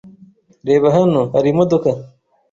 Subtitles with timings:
[0.67, 0.87] Reba!
[0.97, 1.89] Hano hari imodoka.